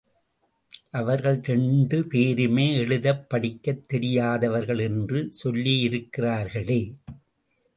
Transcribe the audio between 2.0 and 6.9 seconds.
பேருமே எழுதப் படிக்கத் தெரியாதவர்கள் என்று சொல்லியிருக்கிறார்களே!